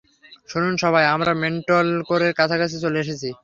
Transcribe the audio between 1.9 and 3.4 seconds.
কোরের কাছাকাছি চলে এসেছি।